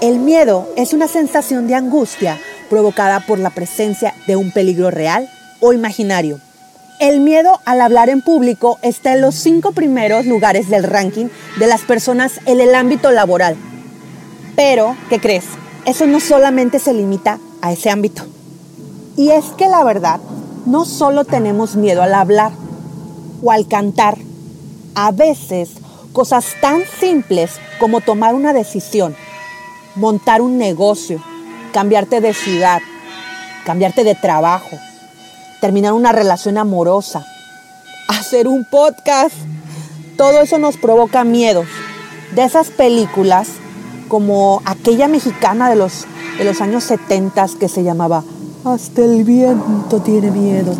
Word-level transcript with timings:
el 0.00 0.18
miedo 0.18 0.68
es 0.76 0.92
una 0.92 1.06
sensación 1.06 1.68
de 1.68 1.76
angustia 1.76 2.36
provocada 2.68 3.20
por 3.20 3.38
la 3.38 3.50
presencia 3.50 4.12
de 4.26 4.34
un 4.34 4.50
peligro 4.50 4.90
real 4.90 5.30
o 5.60 5.72
imaginario. 5.72 6.40
El 6.98 7.20
miedo 7.20 7.60
al 7.64 7.80
hablar 7.80 8.08
en 8.08 8.22
público 8.22 8.80
está 8.82 9.12
en 9.12 9.20
los 9.20 9.36
cinco 9.36 9.70
primeros 9.70 10.26
lugares 10.26 10.68
del 10.68 10.82
ranking 10.82 11.26
de 11.60 11.68
las 11.68 11.82
personas 11.82 12.40
en 12.46 12.60
el 12.60 12.74
ámbito 12.74 13.12
laboral. 13.12 13.56
Pero, 14.56 14.96
¿qué 15.08 15.20
crees? 15.20 15.44
Eso 15.84 16.08
no 16.08 16.18
solamente 16.18 16.80
se 16.80 16.92
limita 16.92 17.38
a 17.62 17.72
ese 17.72 17.88
ámbito. 17.88 18.24
Y 19.16 19.30
es 19.30 19.44
que 19.56 19.68
la 19.68 19.84
verdad, 19.84 20.18
no 20.64 20.84
solo 20.84 21.24
tenemos 21.24 21.76
miedo 21.76 22.02
al 22.02 22.14
hablar 22.14 22.50
o 23.44 23.52
al 23.52 23.68
cantar. 23.68 24.18
A 24.96 25.12
veces, 25.12 25.70
cosas 26.12 26.46
tan 26.60 26.82
simples 26.98 27.52
como 27.78 28.00
tomar 28.00 28.34
una 28.34 28.52
decisión, 28.52 29.14
montar 29.96 30.42
un 30.42 30.58
negocio, 30.58 31.22
cambiarte 31.72 32.20
de 32.20 32.34
ciudad, 32.34 32.80
cambiarte 33.64 34.04
de 34.04 34.14
trabajo, 34.14 34.78
terminar 35.60 35.92
una 35.92 36.12
relación 36.12 36.58
amorosa, 36.58 37.26
hacer 38.08 38.46
un 38.46 38.64
podcast. 38.64 39.34
Todo 40.16 40.40
eso 40.40 40.58
nos 40.58 40.76
provoca 40.76 41.24
miedos. 41.24 41.66
De 42.34 42.44
esas 42.44 42.68
películas, 42.68 43.48
como 44.08 44.62
aquella 44.64 45.08
mexicana 45.08 45.68
de 45.68 45.76
los, 45.76 46.06
de 46.38 46.44
los 46.44 46.60
años 46.60 46.84
70 46.84 47.46
que 47.58 47.68
se 47.68 47.82
llamaba 47.82 48.22
Hasta 48.64 49.04
el 49.04 49.24
viento 49.24 50.00
tiene 50.00 50.30
miedo. 50.30 50.74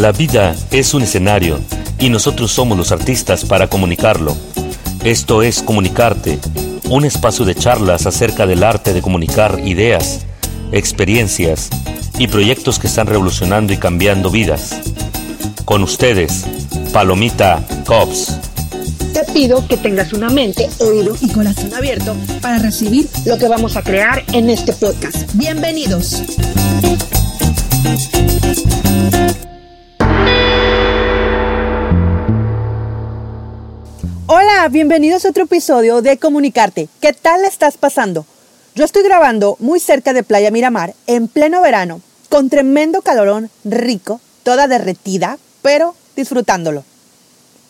La 0.00 0.12
vida 0.12 0.56
es 0.70 0.94
un 0.94 1.02
escenario 1.02 1.60
y 1.98 2.08
nosotros 2.08 2.50
somos 2.50 2.78
los 2.78 2.90
artistas 2.90 3.44
para 3.44 3.68
comunicarlo. 3.68 4.34
Esto 5.04 5.42
es 5.42 5.62
Comunicarte, 5.62 6.38
un 6.88 7.04
espacio 7.04 7.44
de 7.44 7.54
charlas 7.54 8.06
acerca 8.06 8.46
del 8.46 8.64
arte 8.64 8.94
de 8.94 9.02
comunicar 9.02 9.60
ideas, 9.62 10.20
experiencias 10.72 11.68
y 12.18 12.28
proyectos 12.28 12.78
que 12.78 12.86
están 12.86 13.08
revolucionando 13.08 13.74
y 13.74 13.76
cambiando 13.76 14.30
vidas. 14.30 14.74
Con 15.66 15.82
ustedes, 15.82 16.46
Palomita 16.94 17.62
Cops. 17.84 18.38
Te 19.12 19.30
pido 19.34 19.68
que 19.68 19.76
tengas 19.76 20.14
una 20.14 20.30
mente, 20.30 20.70
oído 20.78 21.14
y 21.20 21.28
corazón 21.28 21.74
abierto 21.74 22.16
para 22.40 22.58
recibir 22.58 23.06
lo 23.26 23.36
que 23.36 23.48
vamos 23.48 23.76
a 23.76 23.82
crear 23.82 24.24
en 24.32 24.48
este 24.48 24.72
podcast. 24.72 25.30
Bienvenidos. 25.34 26.22
Bienvenidos 34.68 35.24
a 35.24 35.30
otro 35.30 35.44
episodio 35.44 36.02
de 36.02 36.18
Comunicarte. 36.18 36.90
¿Qué 37.00 37.14
tal 37.14 37.46
estás 37.46 37.78
pasando? 37.78 38.26
Yo 38.74 38.84
estoy 38.84 39.02
grabando 39.02 39.56
muy 39.58 39.80
cerca 39.80 40.12
de 40.12 40.22
Playa 40.22 40.50
Miramar, 40.50 40.94
en 41.06 41.28
pleno 41.28 41.62
verano, 41.62 42.02
con 42.28 42.50
tremendo 42.50 43.00
calorón 43.00 43.50
rico, 43.64 44.20
toda 44.42 44.68
derretida, 44.68 45.38
pero 45.62 45.94
disfrutándolo. 46.14 46.84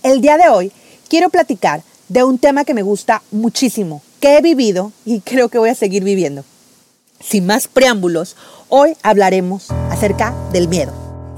El 0.03 0.21
día 0.21 0.37
de 0.37 0.49
hoy 0.49 0.73
quiero 1.09 1.31
platicar 1.31 1.83
de 2.09 2.25
un 2.25 2.39
tema 2.39 2.65
que 2.65 2.75
me 2.75 2.83
gusta 2.83 3.23
muchísimo, 3.31 4.03
que 4.21 4.37
he 4.37 4.43
vivido 4.43 4.91
y 5.05 5.21
creo 5.21 5.49
que 5.49 5.59
voy 5.59 5.71
a 5.71 5.77
seguir 5.77 6.03
viviendo. 6.03 6.45
Sin 7.21 7.47
más 7.47 7.69
preámbulos, 7.69 8.37
hoy 8.69 8.97
hablaremos 9.03 9.71
acerca 9.91 10.35
del 10.53 10.67
miedo. 10.67 10.93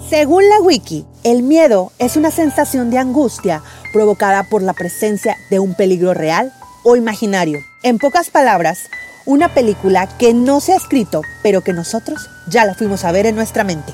Según 0.08 0.48
la 0.48 0.60
wiki, 0.60 1.04
el 1.24 1.42
miedo 1.42 1.92
es 1.98 2.16
una 2.16 2.30
sensación 2.30 2.90
de 2.90 2.98
angustia 2.98 3.62
provocada 3.92 4.44
por 4.44 4.62
la 4.62 4.72
presencia 4.72 5.36
de 5.50 5.58
un 5.58 5.74
peligro 5.74 6.14
real 6.14 6.52
o 6.82 6.96
imaginario. 6.96 7.60
En 7.82 7.98
pocas 7.98 8.30
palabras, 8.30 8.88
una 9.24 9.54
película 9.54 10.08
que 10.18 10.34
no 10.34 10.60
se 10.60 10.72
ha 10.72 10.76
escrito, 10.76 11.22
pero 11.42 11.62
que 11.62 11.72
nosotros 11.72 12.28
ya 12.48 12.64
la 12.64 12.74
fuimos 12.74 13.04
a 13.04 13.12
ver 13.12 13.26
en 13.26 13.36
nuestra 13.36 13.64
mente. 13.64 13.92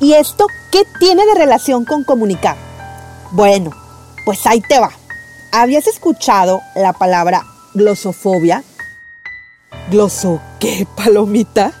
¿Y 0.00 0.12
esto 0.12 0.46
qué 0.70 0.84
tiene 1.00 1.26
de 1.26 1.34
relación 1.34 1.84
con 1.84 2.04
comunicar? 2.04 2.56
Bueno, 3.32 3.70
pues 4.24 4.46
ahí 4.46 4.60
te 4.60 4.78
va. 4.78 4.90
¿Habías 5.50 5.86
escuchado 5.86 6.60
la 6.76 6.92
palabra 6.92 7.44
glosofobia? 7.74 8.62
¿Gloso 9.90 10.40
qué, 10.60 10.86
palomita? 10.96 11.72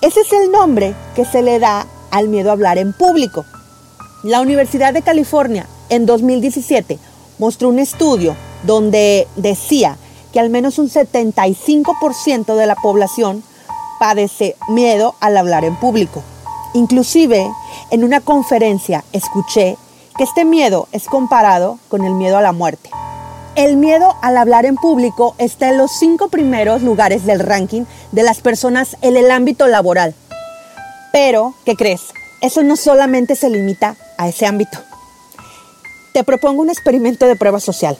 Ese 0.00 0.20
es 0.20 0.32
el 0.32 0.52
nombre 0.52 0.94
que 1.16 1.24
se 1.24 1.42
le 1.42 1.58
da 1.58 1.86
al 2.10 2.28
miedo 2.28 2.50
a 2.50 2.52
hablar 2.52 2.78
en 2.78 2.92
público. 2.92 3.44
La 4.22 4.40
Universidad 4.40 4.92
de 4.92 5.02
California 5.02 5.66
en 5.94 6.06
2017 6.06 6.98
mostró 7.38 7.68
un 7.68 7.78
estudio 7.78 8.36
donde 8.64 9.28
decía 9.36 9.96
que 10.32 10.40
al 10.40 10.50
menos 10.50 10.78
un 10.78 10.88
75% 10.88 12.56
de 12.56 12.66
la 12.66 12.74
población 12.74 13.42
padece 13.98 14.56
miedo 14.68 15.14
al 15.20 15.36
hablar 15.36 15.64
en 15.64 15.76
público. 15.76 16.22
Inclusive, 16.74 17.48
en 17.90 18.04
una 18.04 18.20
conferencia 18.20 19.04
escuché 19.12 19.76
que 20.16 20.24
este 20.24 20.44
miedo 20.44 20.88
es 20.92 21.06
comparado 21.06 21.78
con 21.88 22.04
el 22.04 22.14
miedo 22.14 22.36
a 22.36 22.42
la 22.42 22.52
muerte. 22.52 22.90
El 23.54 23.76
miedo 23.76 24.16
al 24.20 24.36
hablar 24.36 24.66
en 24.66 24.74
público 24.74 25.36
está 25.38 25.68
en 25.68 25.78
los 25.78 25.92
cinco 25.92 26.28
primeros 26.28 26.82
lugares 26.82 27.24
del 27.24 27.38
ranking 27.38 27.84
de 28.10 28.24
las 28.24 28.40
personas 28.40 28.96
en 29.00 29.16
el 29.16 29.30
ámbito 29.30 29.68
laboral. 29.68 30.14
Pero, 31.12 31.54
¿qué 31.64 31.76
crees? 31.76 32.00
Eso 32.40 32.64
no 32.64 32.74
solamente 32.74 33.36
se 33.36 33.48
limita 33.48 33.94
a 34.18 34.28
ese 34.28 34.46
ámbito. 34.46 34.78
Te 36.14 36.22
propongo 36.22 36.62
un 36.62 36.70
experimento 36.70 37.26
de 37.26 37.34
prueba 37.34 37.58
social. 37.58 37.98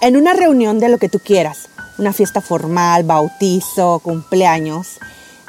En 0.00 0.16
una 0.16 0.32
reunión 0.32 0.80
de 0.80 0.88
lo 0.88 0.98
que 0.98 1.08
tú 1.08 1.20
quieras, 1.20 1.68
una 1.96 2.12
fiesta 2.12 2.40
formal, 2.40 3.04
bautizo, 3.04 4.00
cumpleaños, 4.00 4.98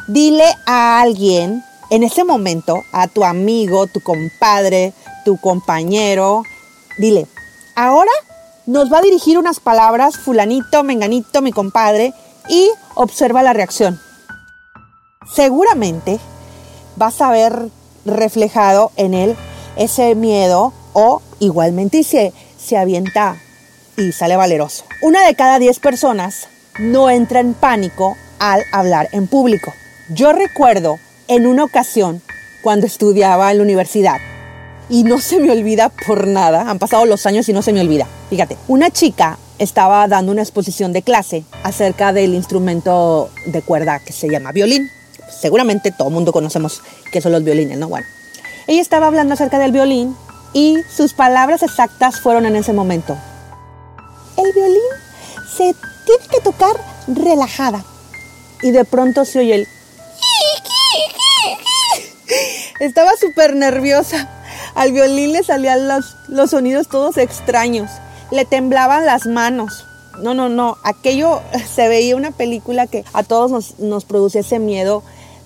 dile 0.08 0.46
a 0.68 1.02
alguien 1.02 1.64
en 1.90 2.04
ese 2.04 2.24
momento, 2.24 2.84
a 2.94 3.08
tu 3.08 3.24
amigo, 3.24 3.88
tu 3.88 4.00
compadre, 4.02 4.94
tu 5.26 5.38
compañero, 5.38 6.44
dile, 7.00 7.26
ahora 7.76 8.12
nos 8.68 8.94
va 8.94 9.00
a 9.00 9.02
dirigir 9.02 9.40
unas 9.40 9.60
palabras 9.60 10.18
fulanito, 10.18 10.84
menganito, 10.84 11.42
mi 11.42 11.52
compadre, 11.52 12.14
y 12.48 12.70
observa 12.94 13.42
la 13.42 13.54
reacción. 13.54 14.00
Seguramente 15.34 16.20
vas 16.96 17.22
a 17.22 17.32
ver 17.32 17.70
reflejado 18.06 18.92
en 18.98 19.16
él 19.16 19.36
ese 19.78 20.14
miedo 20.14 20.74
o 21.00 21.22
igualmente 21.40 22.02
se, 22.02 22.34
se 22.58 22.76
avienta 22.76 23.38
y 23.98 24.12
sale 24.12 24.36
valeroso. 24.36 24.84
Una 25.04 25.24
de 25.28 25.36
cada 25.36 25.60
diez 25.60 25.78
personas 25.78 26.48
no 26.80 27.12
entra 27.12 27.40
en 27.40 27.54
pánico 27.54 28.18
al 28.40 28.64
hablar 28.72 29.08
en 29.12 29.28
público. 29.28 29.72
Yo 30.10 30.34
recuerdo 30.34 30.98
en 31.28 31.46
una 31.46 31.66
ocasión 31.66 32.24
cuando 32.64 32.88
estudiaba 32.88 33.52
en 33.52 33.58
la 33.58 33.64
universidad 33.64 34.18
y 34.90 35.04
no 35.04 35.20
se 35.20 35.40
me 35.40 35.52
olvida 35.52 35.90
por 36.08 36.26
nada, 36.26 36.68
han 36.68 36.80
pasado 36.80 37.06
los 37.06 37.28
años 37.28 37.48
y 37.48 37.54
no 37.54 37.62
se 37.62 37.74
me 37.74 37.82
olvida. 37.82 38.08
Fíjate, 38.32 38.58
una 38.68 38.90
chica 38.90 39.38
estaba 39.60 40.08
dando 40.08 40.32
una 40.32 40.42
exposición 40.42 40.94
de 40.94 41.04
clase 41.04 41.44
acerca 41.62 42.12
del 42.12 42.34
instrumento 42.34 43.30
de 43.46 43.62
cuerda 43.62 44.00
que 44.00 44.14
se 44.14 44.30
llama 44.30 44.52
violín 44.52 44.90
seguramente 45.30 45.92
todo 45.92 46.08
el 46.08 46.14
mundo 46.14 46.32
conocemos 46.32 46.82
qué 47.12 47.22
son 47.22 47.32
los 47.32 47.44
violines, 47.44 47.78
¿no? 47.78 47.88
Bueno, 47.88 48.08
ella 48.68 48.82
estaba 48.82 49.08
hablando 49.08 49.34
acerca 49.34 49.60
del 49.60 49.72
violín 49.72 50.16
y 50.58 50.84
sus 50.90 51.14
palabras 51.14 51.62
exactas 51.62 52.20
fueron 52.20 52.48
en 52.48 52.56
ese 52.56 52.74
momento. 52.74 53.16
El 54.38 54.52
violín 54.54 54.82
se 55.56 55.76
tiene 56.04 56.28
que 56.32 56.42
tocar 56.42 56.76
relajada. 57.08 57.86
Y 58.64 58.72
de 58.72 58.84
pronto 58.84 59.24
se 59.24 59.38
oye 59.38 59.54
el... 59.54 59.68
Estaba 62.80 63.12
súper 63.18 63.56
nerviosa. 63.56 64.32
Al 64.74 64.94
violín 64.94 65.34
le 65.34 65.44
salían 65.44 65.88
los, 65.88 66.16
los 66.28 66.50
sonidos 66.50 66.88
todos 66.88 67.18
extraños. 67.18 67.92
Le 68.32 68.44
temblaban 68.44 69.06
las 69.06 69.28
manos. 69.28 69.86
No, 70.24 70.34
no, 70.34 70.50
no. 70.50 70.80
Aquello 70.84 71.44
se 71.72 71.88
veía 71.88 72.16
una 72.16 72.32
película 72.32 72.88
que 72.88 73.06
a 73.14 73.22
todos 73.22 73.52
nos, 73.52 73.78
nos 73.78 74.06
producía 74.06 74.42
ese 74.42 74.58
miedo 74.58 75.04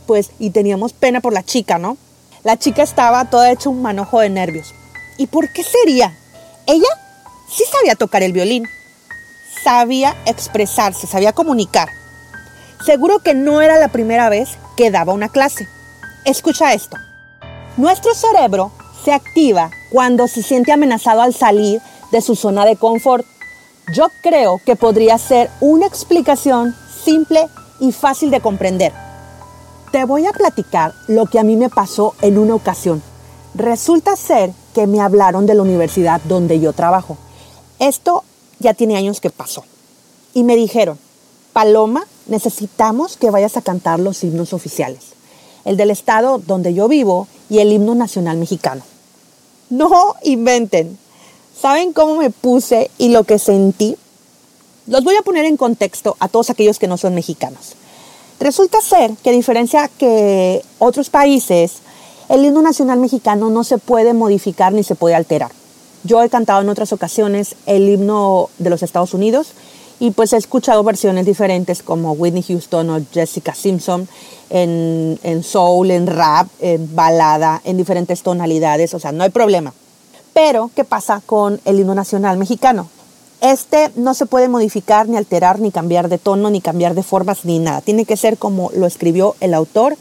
pues, 0.07 0.31
y 0.39 0.51
teníamos 0.51 0.93
pena 0.93 1.19
por 1.19 1.33
la 1.33 1.43
chica, 1.43 1.77
¿no? 1.79 1.97
La 2.43 2.55
chica 2.55 2.81
estaba 2.81 3.29
toda 3.29 3.51
hecha 3.51 3.67
un 3.67 3.81
manojo 3.81 4.21
de 4.21 4.29
nervios. 4.29 4.73
¿Y 5.21 5.27
por 5.27 5.49
qué 5.49 5.63
sería? 5.63 6.17
Ella 6.65 6.89
sí 7.47 7.63
sabía 7.71 7.93
tocar 7.93 8.23
el 8.23 8.33
violín, 8.33 8.67
sabía 9.63 10.17
expresarse, 10.25 11.05
sabía 11.05 11.31
comunicar. 11.31 11.89
Seguro 12.83 13.19
que 13.19 13.35
no 13.35 13.61
era 13.61 13.77
la 13.77 13.89
primera 13.89 14.29
vez 14.29 14.49
que 14.75 14.89
daba 14.89 15.13
una 15.13 15.29
clase. 15.29 15.67
Escucha 16.25 16.73
esto. 16.73 16.97
Nuestro 17.77 18.15
cerebro 18.15 18.71
se 19.05 19.13
activa 19.13 19.69
cuando 19.91 20.27
se 20.27 20.41
siente 20.41 20.71
amenazado 20.71 21.21
al 21.21 21.35
salir 21.35 21.83
de 22.11 22.21
su 22.21 22.35
zona 22.35 22.65
de 22.65 22.75
confort. 22.75 23.23
Yo 23.93 24.07
creo 24.23 24.59
que 24.65 24.75
podría 24.75 25.19
ser 25.19 25.51
una 25.59 25.85
explicación 25.85 26.75
simple 27.05 27.47
y 27.79 27.91
fácil 27.91 28.31
de 28.31 28.41
comprender. 28.41 28.91
Te 29.91 30.03
voy 30.03 30.25
a 30.25 30.31
platicar 30.31 30.95
lo 31.07 31.27
que 31.27 31.37
a 31.37 31.43
mí 31.43 31.57
me 31.57 31.69
pasó 31.69 32.15
en 32.23 32.39
una 32.39 32.55
ocasión. 32.55 33.03
Resulta 33.53 34.15
ser 34.15 34.51
que 34.73 34.87
me 34.87 35.01
hablaron 35.01 35.45
de 35.45 35.55
la 35.55 35.61
universidad 35.61 36.21
donde 36.25 36.59
yo 36.59 36.73
trabajo. 36.73 37.17
Esto 37.79 38.23
ya 38.59 38.73
tiene 38.73 38.97
años 38.97 39.21
que 39.21 39.29
pasó. 39.29 39.63
Y 40.33 40.43
me 40.43 40.55
dijeron, 40.55 40.97
Paloma, 41.53 42.05
necesitamos 42.27 43.17
que 43.17 43.31
vayas 43.31 43.57
a 43.57 43.61
cantar 43.61 43.99
los 43.99 44.23
himnos 44.23 44.53
oficiales. 44.53 45.13
El 45.65 45.77
del 45.77 45.91
estado 45.91 46.39
donde 46.39 46.73
yo 46.73 46.87
vivo 46.87 47.27
y 47.49 47.59
el 47.59 47.71
himno 47.71 47.95
nacional 47.95 48.37
mexicano. 48.37 48.83
No 49.69 50.15
inventen. 50.23 50.97
¿Saben 51.59 51.93
cómo 51.93 52.15
me 52.17 52.29
puse 52.29 52.89
y 52.97 53.09
lo 53.09 53.23
que 53.23 53.39
sentí? 53.39 53.95
Los 54.87 55.03
voy 55.03 55.15
a 55.15 55.21
poner 55.21 55.45
en 55.45 55.57
contexto 55.57 56.15
a 56.19 56.27
todos 56.27 56.49
aquellos 56.49 56.79
que 56.79 56.87
no 56.87 56.97
son 56.97 57.13
mexicanos. 57.13 57.73
Resulta 58.39 58.81
ser 58.81 59.11
que 59.23 59.29
a 59.29 59.33
diferencia 59.33 59.87
que 59.87 60.63
otros 60.79 61.11
países, 61.11 61.73
el 62.31 62.45
himno 62.45 62.61
nacional 62.61 62.97
mexicano 62.97 63.49
no 63.49 63.65
se 63.65 63.77
puede 63.77 64.13
modificar 64.13 64.71
ni 64.71 64.83
se 64.83 64.95
puede 64.95 65.15
alterar. 65.15 65.51
Yo 66.05 66.23
he 66.23 66.29
cantado 66.29 66.61
en 66.61 66.69
otras 66.69 66.93
ocasiones 66.93 67.55
el 67.65 67.89
himno 67.89 68.49
de 68.57 68.69
los 68.69 68.83
Estados 68.83 69.13
Unidos 69.13 69.49
y 69.99 70.11
pues 70.11 70.31
he 70.31 70.37
escuchado 70.37 70.81
versiones 70.81 71.25
diferentes 71.25 71.83
como 71.83 72.13
Whitney 72.13 72.41
Houston 72.41 72.89
o 72.89 73.01
Jessica 73.11 73.53
Simpson 73.53 74.07
en, 74.49 75.19
en 75.23 75.43
soul, 75.43 75.91
en 75.91 76.07
rap, 76.07 76.47
en 76.61 76.95
balada, 76.95 77.61
en 77.65 77.75
diferentes 77.75 78.23
tonalidades, 78.23 78.93
o 78.93 78.99
sea, 78.99 79.11
no 79.11 79.23
hay 79.23 79.29
problema. 79.29 79.73
Pero, 80.33 80.71
¿qué 80.73 80.85
pasa 80.85 81.21
con 81.25 81.59
el 81.65 81.81
himno 81.81 81.95
nacional 81.95 82.37
mexicano? 82.37 82.87
Este 83.41 83.91
no 83.97 84.13
se 84.13 84.25
puede 84.25 84.47
modificar, 84.47 85.09
ni 85.09 85.17
alterar, 85.17 85.59
ni 85.59 85.69
cambiar 85.69 86.07
de 86.07 86.17
tono, 86.17 86.49
ni 86.49 86.61
cambiar 86.61 86.95
de 86.95 87.03
formas, 87.03 87.43
ni 87.43 87.59
nada. 87.59 87.81
Tiene 87.81 88.05
que 88.05 88.15
ser 88.15 88.37
como 88.37 88.71
lo 88.73 88.85
escribió 88.85 89.35
el 89.41 89.53
autor 89.53 89.97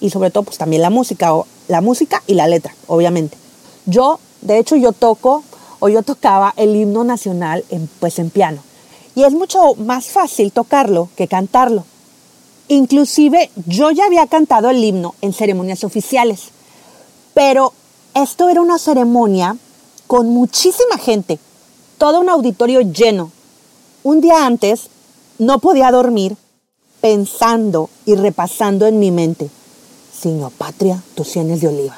y 0.00 0.10
sobre 0.10 0.30
todo 0.30 0.44
pues 0.44 0.58
también 0.58 0.82
la 0.82 0.90
música, 0.90 1.32
la 1.70 1.80
música 1.80 2.22
y 2.26 2.34
la 2.34 2.48
letra, 2.48 2.74
obviamente. 2.88 3.38
Yo, 3.86 4.18
de 4.42 4.58
hecho, 4.58 4.74
yo 4.74 4.92
toco 4.92 5.44
o 5.78 5.88
yo 5.88 6.02
tocaba 6.02 6.52
el 6.56 6.74
himno 6.74 7.04
nacional 7.04 7.64
en, 7.70 7.88
pues 8.00 8.18
en 8.18 8.30
piano. 8.30 8.60
Y 9.14 9.22
es 9.22 9.32
mucho 9.32 9.74
más 9.76 10.06
fácil 10.06 10.50
tocarlo 10.50 11.08
que 11.16 11.28
cantarlo. 11.28 11.84
Inclusive 12.66 13.50
yo 13.66 13.92
ya 13.92 14.06
había 14.06 14.26
cantado 14.26 14.68
el 14.68 14.82
himno 14.82 15.14
en 15.22 15.32
ceremonias 15.32 15.84
oficiales, 15.84 16.48
pero 17.34 17.72
esto 18.14 18.48
era 18.48 18.60
una 18.60 18.78
ceremonia 18.78 19.56
con 20.08 20.28
muchísima 20.28 20.98
gente, 20.98 21.38
todo 21.98 22.20
un 22.20 22.28
auditorio 22.28 22.80
lleno. 22.80 23.30
Un 24.02 24.20
día 24.20 24.44
antes 24.44 24.88
no 25.38 25.60
podía 25.60 25.92
dormir 25.92 26.36
pensando 27.00 27.90
y 28.06 28.16
repasando 28.16 28.86
en 28.86 28.98
mi 28.98 29.12
mente, 29.12 29.50
Patria, 30.56 31.02
tus 31.14 31.28
sienes 31.28 31.60
de 31.60 31.68
oliva, 31.68 31.96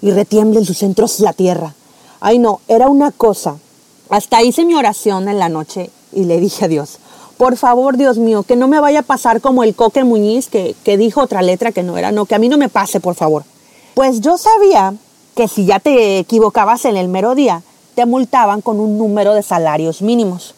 y 0.00 0.10
retiembla 0.10 0.60
en 0.60 0.66
sus 0.66 0.78
centros 0.78 1.20
la 1.20 1.32
tierra. 1.32 1.74
Ay 2.20 2.38
no, 2.38 2.60
era 2.68 2.88
una 2.88 3.12
cosa. 3.12 3.56
Hasta 4.10 4.42
hice 4.42 4.64
mi 4.64 4.74
oración 4.74 5.28
en 5.28 5.38
la 5.38 5.48
noche 5.48 5.90
y 6.12 6.24
le 6.24 6.40
dije 6.40 6.64
a 6.64 6.68
Dios, 6.68 6.98
por 7.36 7.56
favor, 7.56 7.96
Dios 7.96 8.18
mío, 8.18 8.42
que 8.42 8.56
no 8.56 8.66
me 8.66 8.80
vaya 8.80 9.00
a 9.00 9.02
pasar 9.02 9.40
como 9.40 9.62
el 9.62 9.76
Coque 9.76 10.02
Muñiz 10.02 10.48
que, 10.48 10.74
que 10.82 10.96
dijo 10.96 11.20
otra 11.20 11.42
letra 11.42 11.70
que 11.70 11.84
no 11.84 11.96
era, 11.96 12.10
no, 12.10 12.26
que 12.26 12.34
a 12.34 12.38
mí 12.38 12.48
no 12.48 12.58
me 12.58 12.68
pase, 12.68 12.98
por 12.98 13.14
favor. 13.14 13.44
Pues 13.94 14.20
yo 14.20 14.36
sabía 14.38 14.94
que 15.36 15.46
si 15.46 15.64
ya 15.64 15.78
te 15.78 16.18
equivocabas 16.18 16.84
en 16.84 16.96
el 16.96 17.06
mero 17.06 17.36
día, 17.36 17.62
te 17.94 18.06
multaban 18.06 18.60
con 18.60 18.80
un 18.80 18.98
número 18.98 19.34
de 19.34 19.42
salarios 19.44 20.02
mínimos. 20.02 20.54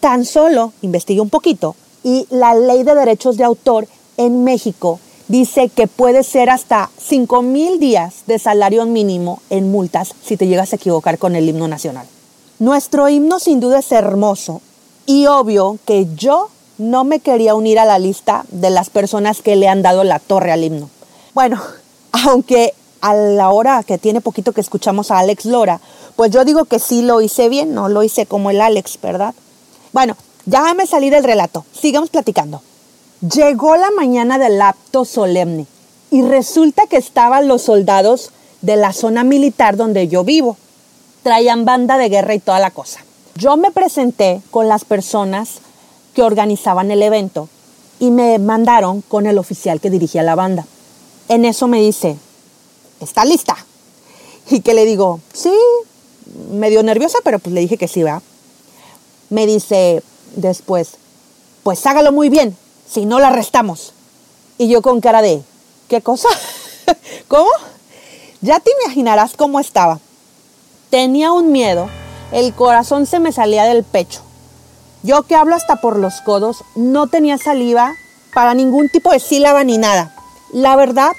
Tan 0.00 0.24
solo 0.24 0.72
investigué 0.80 1.20
un 1.20 1.28
poquito 1.28 1.76
y 2.02 2.26
la 2.30 2.54
ley 2.54 2.82
de 2.82 2.94
derechos 2.94 3.36
de 3.36 3.44
autor 3.44 3.86
en 4.16 4.44
México 4.44 5.00
dice 5.32 5.70
que 5.70 5.86
puede 5.86 6.24
ser 6.24 6.50
hasta 6.50 6.90
5 6.98 7.40
mil 7.40 7.80
días 7.80 8.24
de 8.26 8.38
salario 8.38 8.84
mínimo 8.84 9.40
en 9.48 9.72
multas 9.72 10.12
si 10.22 10.36
te 10.36 10.46
llegas 10.46 10.72
a 10.72 10.76
equivocar 10.76 11.16
con 11.16 11.34
el 11.36 11.48
himno 11.48 11.68
nacional. 11.68 12.06
Nuestro 12.58 13.08
himno 13.08 13.38
sin 13.38 13.58
duda 13.58 13.78
es 13.78 13.90
hermoso 13.92 14.60
y 15.06 15.24
obvio 15.28 15.78
que 15.86 16.06
yo 16.16 16.50
no 16.76 17.04
me 17.04 17.20
quería 17.20 17.54
unir 17.54 17.78
a 17.78 17.86
la 17.86 17.98
lista 17.98 18.44
de 18.50 18.68
las 18.68 18.90
personas 18.90 19.40
que 19.40 19.56
le 19.56 19.68
han 19.68 19.80
dado 19.80 20.04
la 20.04 20.18
torre 20.18 20.52
al 20.52 20.64
himno. 20.64 20.90
Bueno, 21.32 21.62
aunque 22.26 22.74
a 23.00 23.14
la 23.14 23.48
hora 23.48 23.82
que 23.84 23.96
tiene 23.96 24.20
poquito 24.20 24.52
que 24.52 24.60
escuchamos 24.60 25.10
a 25.10 25.18
Alex 25.18 25.46
Lora, 25.46 25.80
pues 26.14 26.30
yo 26.30 26.44
digo 26.44 26.66
que 26.66 26.78
sí 26.78 27.00
lo 27.00 27.22
hice 27.22 27.48
bien, 27.48 27.72
no 27.72 27.88
lo 27.88 28.02
hice 28.02 28.26
como 28.26 28.50
el 28.50 28.60
Alex, 28.60 28.98
¿verdad? 29.00 29.34
Bueno, 29.94 30.14
ya 30.44 30.74
me 30.74 30.86
salí 30.86 31.08
del 31.08 31.24
relato, 31.24 31.64
sigamos 31.72 32.10
platicando. 32.10 32.60
Llegó 33.30 33.76
la 33.76 33.92
mañana 33.92 34.36
del 34.36 34.60
acto 34.60 35.04
solemne 35.04 35.66
y 36.10 36.22
resulta 36.22 36.88
que 36.88 36.96
estaban 36.96 37.46
los 37.46 37.62
soldados 37.62 38.32
de 38.62 38.74
la 38.74 38.92
zona 38.92 39.22
militar 39.22 39.76
donde 39.76 40.08
yo 40.08 40.24
vivo. 40.24 40.56
Traían 41.22 41.64
banda 41.64 41.98
de 41.98 42.08
guerra 42.08 42.34
y 42.34 42.40
toda 42.40 42.58
la 42.58 42.72
cosa. 42.72 42.98
Yo 43.36 43.56
me 43.56 43.70
presenté 43.70 44.42
con 44.50 44.66
las 44.66 44.84
personas 44.84 45.60
que 46.14 46.24
organizaban 46.24 46.90
el 46.90 47.00
evento 47.00 47.48
y 48.00 48.10
me 48.10 48.40
mandaron 48.40 49.02
con 49.02 49.26
el 49.26 49.38
oficial 49.38 49.80
que 49.80 49.90
dirigía 49.90 50.24
la 50.24 50.34
banda. 50.34 50.66
En 51.28 51.44
eso 51.44 51.68
me 51.68 51.80
dice, 51.80 52.16
¿está 52.98 53.24
lista? 53.24 53.56
Y 54.50 54.62
que 54.62 54.74
le 54.74 54.84
digo, 54.84 55.20
sí, 55.32 55.54
medio 56.50 56.82
nerviosa, 56.82 57.18
pero 57.22 57.38
pues 57.38 57.54
le 57.54 57.60
dije 57.60 57.78
que 57.78 57.86
sí, 57.86 58.02
va. 58.02 58.20
Me 59.30 59.46
dice 59.46 60.02
después, 60.34 60.96
pues 61.62 61.86
hágalo 61.86 62.10
muy 62.10 62.28
bien, 62.28 62.56
si 62.88 63.06
no 63.06 63.18
la 63.18 63.28
arrestamos. 63.28 63.92
Y 64.58 64.68
yo 64.68 64.82
con 64.82 65.00
cara 65.00 65.22
de, 65.22 65.42
¿qué 65.88 66.02
cosa? 66.02 66.28
¿Cómo? 67.28 67.50
Ya 68.40 68.60
te 68.60 68.70
imaginarás 68.82 69.34
cómo 69.36 69.60
estaba. 69.60 70.00
Tenía 70.90 71.32
un 71.32 71.52
miedo 71.52 71.88
el 72.32 72.54
corazón 72.54 73.04
se 73.04 73.20
me 73.20 73.30
salía 73.30 73.64
del 73.64 73.84
pecho. 73.84 74.22
Yo 75.02 75.22
que 75.24 75.36
hablo 75.36 75.54
hasta 75.54 75.76
por 75.76 75.98
los 75.98 76.22
codos, 76.22 76.64
no 76.74 77.06
tenía 77.06 77.36
saliva 77.36 77.92
para 78.34 78.54
ningún 78.54 78.88
tipo 78.88 79.12
de 79.12 79.20
sílaba 79.20 79.62
ni 79.64 79.76
nada. 79.76 80.14
La 80.52 80.74
verdad, 80.74 81.12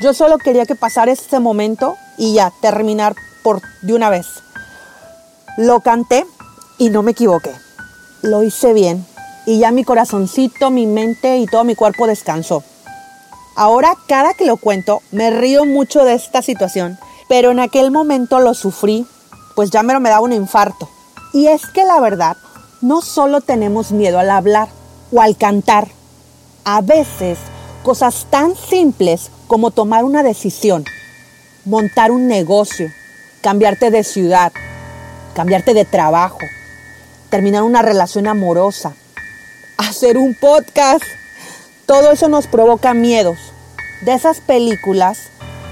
yo 0.00 0.14
solo 0.14 0.38
quería 0.38 0.66
que 0.66 0.76
pasara 0.76 1.10
este 1.10 1.40
momento 1.40 1.96
y 2.18 2.34
ya 2.34 2.52
terminar 2.60 3.16
por 3.42 3.60
de 3.82 3.94
una 3.94 4.10
vez. 4.10 4.26
Lo 5.56 5.80
canté 5.80 6.24
y 6.78 6.90
no 6.90 7.02
me 7.02 7.12
equivoqué. 7.12 7.52
Lo 8.22 8.44
hice 8.44 8.72
bien 8.72 9.04
y 9.46 9.58
ya 9.58 9.70
mi 9.70 9.84
corazoncito, 9.84 10.70
mi 10.70 10.86
mente 10.86 11.38
y 11.38 11.46
todo 11.46 11.64
mi 11.64 11.74
cuerpo 11.74 12.06
descansó. 12.06 12.62
Ahora 13.56 13.94
cada 14.06 14.34
que 14.34 14.46
lo 14.46 14.56
cuento 14.56 15.02
me 15.10 15.30
río 15.30 15.64
mucho 15.64 16.04
de 16.04 16.14
esta 16.14 16.42
situación, 16.42 16.98
pero 17.28 17.50
en 17.50 17.60
aquel 17.60 17.90
momento 17.90 18.40
lo 18.40 18.54
sufrí 18.54 19.06
pues 19.54 19.70
ya 19.70 19.82
me 19.82 20.08
da 20.08 20.20
un 20.20 20.32
infarto. 20.32 20.88
Y 21.32 21.48
es 21.48 21.66
que 21.66 21.84
la 21.84 22.00
verdad, 22.00 22.36
no 22.80 23.02
solo 23.02 23.40
tenemos 23.40 23.92
miedo 23.92 24.18
al 24.18 24.30
hablar 24.30 24.68
o 25.12 25.20
al 25.20 25.36
cantar, 25.36 25.88
a 26.64 26.80
veces 26.80 27.38
cosas 27.82 28.26
tan 28.30 28.54
simples 28.56 29.30
como 29.46 29.70
tomar 29.70 30.04
una 30.04 30.22
decisión, 30.22 30.84
montar 31.64 32.10
un 32.10 32.26
negocio, 32.26 32.88
cambiarte 33.42 33.90
de 33.90 34.04
ciudad, 34.04 34.52
cambiarte 35.34 35.74
de 35.74 35.84
trabajo, 35.84 36.38
terminar 37.28 37.62
una 37.62 37.82
relación 37.82 38.28
amorosa, 38.28 38.94
hacer 39.88 40.18
un 40.18 40.34
podcast, 40.34 41.04
todo 41.86 42.12
eso 42.12 42.28
nos 42.28 42.46
provoca 42.46 42.94
miedos. 42.94 43.38
De 44.04 44.14
esas 44.14 44.40
películas 44.40 45.18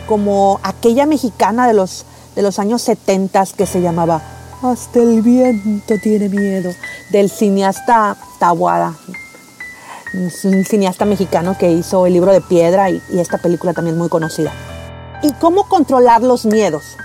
como 0.07 0.61
aquella 0.62 1.07
mexicana 1.07 1.67
de 1.67 1.75
los 1.75 2.05
de 2.38 2.43
los 2.43 2.61
años 2.61 2.83
70 2.83 3.45
que 3.57 3.67
se 3.67 3.81
llamaba 3.81 4.23
Hasta 4.62 5.00
el 5.00 5.23
viento 5.23 5.95
tiene 6.00 6.29
miedo, 6.29 6.73
del 7.11 7.31
cineasta 7.31 8.17
Tabuada. 8.38 8.95
un 10.15 10.65
cineasta 10.65 11.05
mexicano 11.05 11.57
que 11.59 11.73
hizo 11.73 12.07
El 12.07 12.12
libro 12.12 12.33
de 12.33 12.41
piedra 12.41 12.91
y, 12.91 13.03
y 13.11 13.19
esta 13.19 13.38
película 13.38 13.73
también 13.73 13.99
muy 13.99 14.09
conocida. 14.09 14.53
¿Y 15.21 15.33
cómo 15.33 15.69
controlar 15.69 16.23
los 16.23 16.47
miedos? 16.47 16.97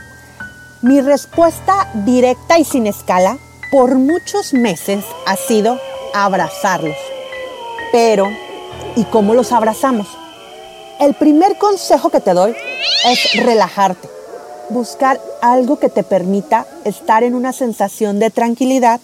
Mi 0.83 1.01
respuesta 1.01 1.89
directa 2.05 2.59
y 2.59 2.63
sin 2.63 2.85
escala 2.85 3.39
por 3.71 3.95
muchos 3.95 4.53
meses 4.53 5.03
ha 5.25 5.35
sido 5.35 5.79
abrazarlos. 6.13 6.97
Pero, 7.91 8.27
¿y 8.95 9.03
cómo 9.05 9.33
los 9.33 9.51
abrazamos? 9.51 10.07
El 10.99 11.13
primer 11.15 11.57
consejo 11.57 12.09
que 12.09 12.19
te 12.19 12.33
doy 12.33 12.55
es 13.05 13.43
relajarte 13.43 14.13
buscar 14.69 15.21
algo 15.41 15.77
que 15.77 15.89
te 15.89 16.03
permita 16.03 16.65
estar 16.83 17.23
en 17.23 17.35
una 17.35 17.53
sensación 17.53 18.19
de 18.19 18.29
tranquilidad 18.29 18.99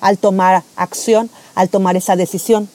al 0.00 0.18
tomar 0.18 0.62
acción, 0.76 1.30
al 1.54 1.68
tomar 1.68 1.96
esa 1.96 2.16
decisión. 2.16 2.68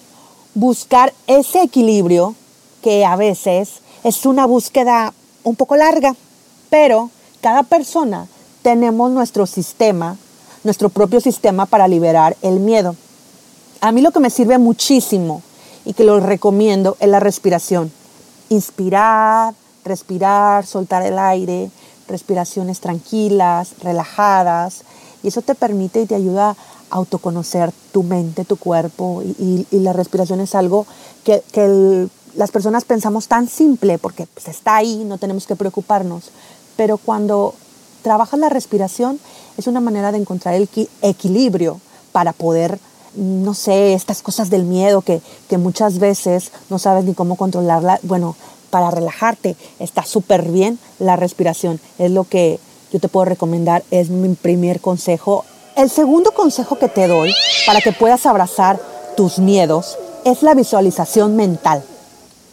Buscar 0.56 1.14
ese 1.28 1.62
equilibrio 1.62 2.36
que 2.82 3.06
a 3.06 3.16
veces 3.16 3.82
es 4.04 4.26
una 4.26 4.46
búsqueda 4.46 5.14
un 5.44 5.56
poco 5.56 5.76
larga, 5.76 6.16
pero 6.70 7.12
cada 7.42 7.64
persona 7.64 8.28
tenemos 8.62 9.12
nuestro 9.12 9.46
sistema 9.46 10.18
nuestro 10.64 10.90
propio 10.90 11.22
sistema 11.22 11.66
para 11.66 11.88
liberar 11.88 12.36
el 12.42 12.60
miedo. 12.60 12.96
A 13.82 13.94
mí 13.94 14.02
lo 14.02 14.12
que 14.12 14.20
me 14.20 14.30
sirve 14.30 14.58
muchísimo 14.58 15.42
y 15.86 15.94
que 15.94 16.04
lo 16.04 16.20
recomiendo 16.20 16.98
es 17.00 17.08
la 17.08 17.22
respiración. 17.22 17.92
Inspirar, 18.50 19.54
respirar, 19.86 20.66
soltar 20.66 21.04
el 21.04 21.18
aire, 21.18 21.72
respiraciones 22.08 22.82
tranquilas, 22.82 23.76
relajadas, 23.82 24.82
y 25.24 25.30
eso 25.30 25.42
te 25.42 25.56
permite 25.56 26.02
y 26.02 26.06
te 26.06 26.16
ayuda 26.16 26.50
a 26.50 26.96
autoconocer 26.96 27.72
tu 27.94 28.04
mente, 28.04 28.44
tu 28.44 28.58
cuerpo, 28.58 29.22
y, 29.24 29.66
la 29.72 29.94
respiración 29.94 30.42
es 30.42 30.56
algo 30.56 30.86
que, 31.24 31.42
las 32.36 32.52
personas 32.52 32.86
pensamos 32.86 33.28
tan 33.28 33.48
simple, 33.48 33.98
porque 33.98 34.28
pues, 34.28 34.48
está 34.50 34.76
ahí, 34.76 35.04
no 35.06 35.18
tenemos 35.18 35.48
que 35.48 35.56
preocuparnos, 35.56 36.26
pero 36.76 36.98
cuando 36.98 37.56
trabajas 38.04 38.40
la 38.40 38.50
respiración 38.50 39.20
es 39.58 39.68
una 39.68 39.80
manera 39.80 40.12
de 40.12 40.20
encontrar 40.20 40.54
el 40.54 40.70
equilibrio 41.02 41.80
para 42.12 42.34
poder 42.34 42.80
no 43.16 43.54
sé, 43.54 43.94
estas 43.94 44.22
cosas 44.22 44.50
del 44.50 44.64
miedo 44.64 45.02
que, 45.02 45.22
que 45.50 45.58
muchas 45.58 46.00
veces 46.00 46.52
no 46.70 46.80
sabes 46.80 47.06
ni 47.06 47.14
cómo 47.14 47.36
controlarla. 47.36 48.00
Bueno, 48.04 48.36
para 48.70 48.92
relajarte. 48.92 49.56
Está 49.80 50.04
súper 50.04 50.44
bien 50.44 50.80
la 51.00 51.16
respiración. 51.16 51.80
Es 51.98 52.12
lo 52.12 52.24
que 52.24 52.60
yo 52.92 53.00
te 53.00 53.10
puedo 53.10 53.26
recomendar. 53.26 53.84
Es 53.92 54.10
mi 54.10 54.34
primer 54.36 54.80
consejo. 54.80 55.46
El 55.76 55.90
segundo 55.90 56.32
consejo 56.32 56.78
que 56.78 56.90
te 56.90 57.08
doy 57.08 57.34
para 57.66 57.82
que 57.82 57.92
puedas 57.92 58.26
abrazar 58.26 58.80
tus 59.16 59.40
miedos 59.40 59.98
es 60.26 60.44
la 60.44 60.54
visualización 60.54 61.36
mental. 61.36 61.84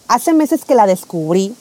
Hace 0.08 0.32
meses 0.32 0.64
que 0.64 0.74
la 0.74 0.86
descubrí 0.86 1.54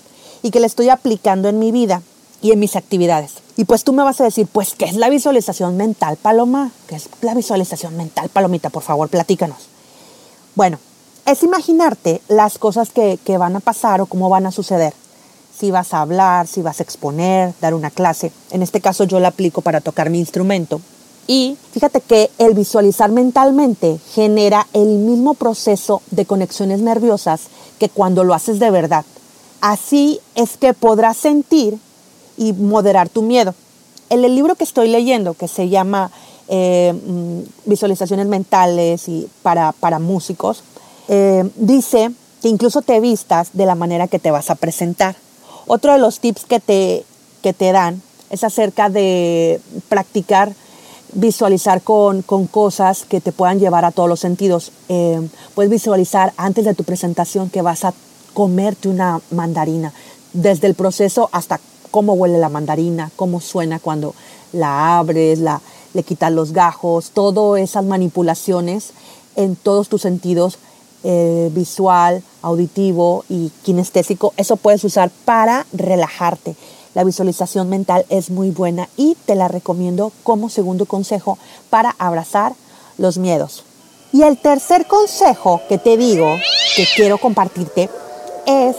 y 0.44 0.52
que 0.52 0.60
la 0.60 0.68
estoy 0.68 0.90
aplicando 0.90 1.50
en 1.50 1.60
mi 1.60 1.72
vida 1.72 2.02
y 2.46 2.52
en 2.52 2.60
mis 2.60 2.76
actividades. 2.76 3.32
Y 3.58 3.66
pues 3.66 3.84
tú 3.84 3.92
me 3.92 4.04
vas 4.04 4.22
a 4.22 4.24
decir, 4.24 4.46
pues, 4.46 4.76
¿qué 4.76 4.86
es 4.86 4.96
la 4.96 5.10
visualización 5.10 5.78
mental, 5.78 6.16
Paloma? 6.16 6.70
¿Qué 6.86 6.96
es 6.96 7.10
la 7.22 7.34
visualización 7.34 7.98
mental, 7.98 8.30
Palomita? 8.30 8.70
Por 8.70 8.84
favor, 8.84 9.10
platícanos. 9.10 9.58
Bueno, 10.54 10.78
es 11.26 11.42
imaginarte 11.42 12.22
las 12.28 12.60
cosas 12.60 12.92
que, 12.92 13.18
van 13.40 13.56
a 13.56 13.62
pasar 13.62 14.00
o 14.00 14.06
cómo 14.06 14.30
van 14.30 14.46
a 14.46 14.52
suceder. 14.52 14.94
Si 15.58 15.72
vas 15.72 15.92
a 15.96 16.02
hablar, 16.02 16.46
si 16.46 16.62
vas 16.62 16.80
a 16.80 16.84
exponer, 16.84 17.56
dar 17.62 17.74
una 17.74 17.90
clase. 17.90 18.32
En 18.52 18.62
este 18.62 18.80
caso 18.80 19.06
yo 19.06 19.20
la 19.20 19.30
aplico 19.30 19.62
para 19.62 19.82
tocar 19.82 20.12
mi 20.12 20.20
instrumento. 20.20 20.82
Y 21.26 21.58
fíjate 21.72 22.02
que 22.02 22.30
el 22.38 22.54
visualizar 22.54 23.10
mentalmente 23.10 23.98
genera 24.14 24.68
el 24.74 25.00
mismo 25.00 25.34
proceso 25.34 26.04
de 26.12 26.28
conexiones 26.28 26.80
nerviosas 26.82 27.48
que 27.80 27.90
cuando 27.90 28.24
lo 28.24 28.36
haces 28.36 28.60
de 28.60 28.70
verdad. 28.70 29.04
Así 29.62 30.20
es 30.36 30.58
que 30.58 30.76
podrás 30.76 31.18
sentir 31.18 31.80
y 32.38 32.54
moderar 32.54 33.10
tu 33.10 33.22
miedo. 33.22 33.54
En 34.10 34.24
el 34.24 34.36
libro 34.36 34.56
que 34.56 34.64
estoy 34.64 34.88
leyendo, 34.88 35.34
que 35.34 35.48
se 35.48 35.70
llama 35.70 36.12
eh, 36.48 36.94
mm, 36.94 37.70
Visualizaciones 37.70 38.28
Mentales 38.28 39.08
y 39.08 39.28
para, 39.42 39.72
para 39.72 40.00
músicos, 40.00 40.64
eh, 41.08 41.50
dice 41.56 42.12
que 42.42 42.50
incluso 42.50 42.82
te 42.82 43.00
vistas 43.00 43.50
de 43.54 43.66
la 43.66 43.76
manera 43.76 44.08
que 44.08 44.20
te 44.20 44.32
vas 44.32 44.50
a 44.50 44.56
presentar. 44.56 45.16
Otro 45.68 45.94
de 45.94 46.00
los 46.00 46.20
tips 46.20 46.46
que 46.46 46.60
te, 46.60 47.04
que 47.42 47.54
te 47.54 47.72
dan 47.72 48.02
es 48.30 48.44
acerca 48.44 48.90
de 48.90 49.60
practicar, 49.90 50.54
visualizar 51.14 51.82
con, 51.82 52.22
cosas 52.22 53.06
que 53.06 53.22
te 53.22 53.32
puedan 53.32 53.60
llevar 53.60 53.86
a 53.86 53.92
todos 53.92 54.10
los 54.10 54.20
sentidos. 54.20 54.72
Eh, 54.90 55.28
puedes 55.54 55.72
visualizar 55.72 56.34
antes 56.38 56.66
de 56.66 56.76
tu 56.76 56.84
presentación 56.84 57.50
que 57.50 57.62
vas 57.62 57.86
a 57.86 57.94
comerte 58.34 58.90
una 58.90 59.22
mandarina, 59.32 59.94
desde 60.34 60.68
el 60.68 60.76
proceso 60.76 61.30
hasta 61.32 61.60
cómo 61.96 62.12
huele 62.12 62.40
la 62.40 62.50
mandarina, 62.50 63.10
cómo 63.16 63.40
suena 63.40 63.80
cuando 63.80 64.16
la 64.52 64.98
abres, 64.98 65.40
la, 65.40 65.62
le 65.94 66.04
quitas 66.04 66.30
los 66.30 66.52
gajos, 66.52 67.12
todas 67.12 67.62
esas 67.62 67.86
manipulaciones 67.86 68.90
en 69.38 69.56
todos 69.56 69.88
tus 69.88 70.02
sentidos 70.02 70.58
eh, 71.06 71.50
visual, 71.54 72.22
auditivo 72.42 73.24
y 73.30 73.50
kinestésico, 73.64 74.34
eso 74.36 74.58
puedes 74.58 74.84
usar 74.84 75.10
para 75.24 75.66
relajarte. 75.72 76.58
La 76.96 77.06
visualización 77.06 77.70
mental 77.70 78.06
es 78.10 78.30
muy 78.30 78.50
buena 78.50 78.90
y 78.98 79.16
te 79.26 79.36
la 79.36 79.48
recomiendo 79.48 80.12
como 80.24 80.50
segundo 80.50 80.86
consejo 80.86 81.38
para 81.70 81.96
abrazar 81.98 82.56
los 82.98 83.18
miedos. 83.18 83.64
Y 84.12 84.24
el 84.24 84.38
tercer 84.38 84.86
consejo 84.86 85.62
que 85.70 85.78
te 85.78 85.96
digo, 85.96 86.28
que 86.76 86.86
quiero 86.94 87.20
compartirte, 87.20 87.90
es 88.46 88.76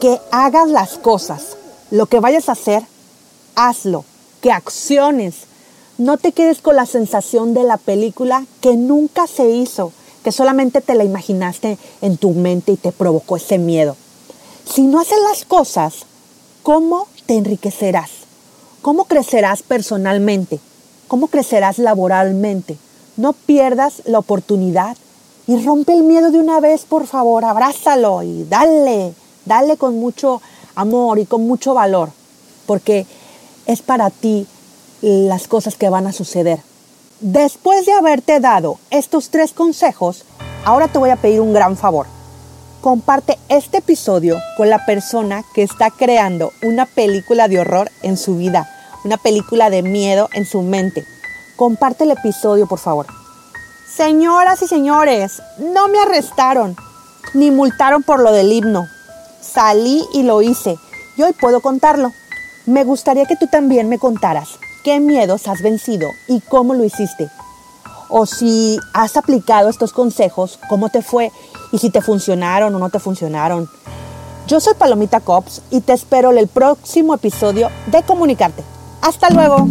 que 0.00 0.20
hagas 0.30 0.68
las 0.68 0.98
cosas. 0.98 1.56
Lo 1.94 2.06
que 2.06 2.18
vayas 2.18 2.48
a 2.48 2.52
hacer, 2.52 2.82
hazlo. 3.54 4.04
Que 4.40 4.50
acciones. 4.50 5.44
No 5.96 6.16
te 6.16 6.32
quedes 6.32 6.60
con 6.60 6.74
la 6.74 6.86
sensación 6.86 7.54
de 7.54 7.62
la 7.62 7.76
película 7.76 8.46
que 8.60 8.74
nunca 8.76 9.28
se 9.28 9.48
hizo 9.50 9.92
que 10.24 10.32
solamente 10.32 10.80
te 10.80 10.96
la 10.96 11.04
imaginaste 11.04 11.78
en 12.00 12.16
tu 12.16 12.30
mente 12.30 12.72
y 12.72 12.76
te 12.76 12.90
provocó 12.90 13.36
ese 13.36 13.58
miedo. 13.58 13.94
Si 14.68 14.82
no 14.82 14.98
haces 14.98 15.18
las 15.30 15.44
cosas, 15.44 16.06
¿cómo 16.64 17.06
te 17.26 17.36
enriquecerás? 17.36 18.10
¿Cómo 18.82 19.04
crecerás 19.04 19.62
personalmente? 19.62 20.58
¿Cómo 21.06 21.28
crecerás 21.28 21.78
laboralmente? 21.78 22.76
No 23.16 23.34
pierdas 23.34 24.02
la 24.04 24.18
oportunidad 24.18 24.96
y 25.46 25.62
rompe 25.64 25.92
el 25.92 26.02
miedo 26.02 26.32
de 26.32 26.40
una 26.40 26.58
vez, 26.58 26.86
por 26.86 27.06
favor, 27.06 27.44
abrázalo 27.44 28.24
y 28.24 28.42
dale, 28.48 29.14
dale 29.44 29.76
con 29.76 30.00
mucho 30.00 30.42
amor 30.74 31.18
y 31.18 31.26
con 31.26 31.46
mucho 31.46 31.74
valor, 31.74 32.10
porque 32.66 33.06
es 33.66 33.82
para 33.82 34.10
ti 34.10 34.46
las 35.00 35.48
cosas 35.48 35.76
que 35.76 35.88
van 35.88 36.06
a 36.06 36.12
suceder. 36.12 36.60
Después 37.20 37.86
de 37.86 37.92
haberte 37.92 38.40
dado 38.40 38.78
estos 38.90 39.30
tres 39.30 39.52
consejos, 39.52 40.24
ahora 40.64 40.88
te 40.88 40.98
voy 40.98 41.10
a 41.10 41.16
pedir 41.16 41.40
un 41.40 41.52
gran 41.52 41.76
favor. 41.76 42.06
Comparte 42.80 43.38
este 43.48 43.78
episodio 43.78 44.36
con 44.56 44.68
la 44.68 44.84
persona 44.84 45.42
que 45.54 45.62
está 45.62 45.90
creando 45.90 46.52
una 46.62 46.84
película 46.86 47.48
de 47.48 47.60
horror 47.60 47.90
en 48.02 48.16
su 48.16 48.36
vida, 48.36 48.68
una 49.04 49.16
película 49.16 49.70
de 49.70 49.82
miedo 49.82 50.28
en 50.34 50.44
su 50.44 50.62
mente. 50.62 51.04
Comparte 51.56 52.04
el 52.04 52.10
episodio, 52.10 52.66
por 52.66 52.78
favor. 52.78 53.06
Señoras 53.94 54.60
y 54.60 54.66
señores, 54.66 55.40
no 55.58 55.88
me 55.88 56.00
arrestaron 56.00 56.76
ni 57.32 57.50
multaron 57.50 58.02
por 58.02 58.20
lo 58.20 58.32
del 58.32 58.52
himno. 58.52 58.86
Salí 59.44 60.04
y 60.12 60.22
lo 60.22 60.42
hice 60.42 60.78
y 61.16 61.22
hoy 61.22 61.32
puedo 61.32 61.60
contarlo. 61.60 62.12
Me 62.66 62.84
gustaría 62.84 63.26
que 63.26 63.36
tú 63.36 63.46
también 63.46 63.88
me 63.88 63.98
contaras 63.98 64.58
qué 64.82 65.00
miedos 65.00 65.46
has 65.48 65.62
vencido 65.62 66.08
y 66.28 66.40
cómo 66.40 66.74
lo 66.74 66.84
hiciste. 66.84 67.28
O 68.08 68.26
si 68.26 68.78
has 68.92 69.16
aplicado 69.16 69.68
estos 69.68 69.92
consejos, 69.92 70.58
cómo 70.68 70.88
te 70.88 71.02
fue 71.02 71.30
y 71.72 71.78
si 71.78 71.90
te 71.90 72.00
funcionaron 72.00 72.74
o 72.74 72.78
no 72.78 72.90
te 72.90 72.98
funcionaron. 72.98 73.68
Yo 74.46 74.60
soy 74.60 74.74
Palomita 74.74 75.20
Cops 75.20 75.62
y 75.70 75.80
te 75.80 75.92
espero 75.92 76.30
en 76.30 76.38
el 76.38 76.48
próximo 76.48 77.14
episodio 77.14 77.70
de 77.86 78.02
Comunicarte. 78.02 78.62
Hasta 79.02 79.30
luego. 79.30 79.68